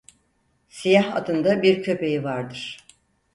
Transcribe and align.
Siyah 0.69 1.15
adında 1.15 1.61
bir 1.63 1.83
köpeği 1.83 2.23
vardır. 2.23 2.77